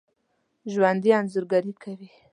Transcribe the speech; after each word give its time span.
ژوندي 0.71 1.09
انځورګري 1.19 1.71
کوي 1.83 2.09